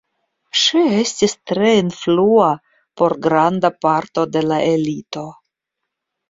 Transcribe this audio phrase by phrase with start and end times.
[0.59, 2.47] Ŝi estis tre influa
[3.03, 5.27] por granda parto de la elito.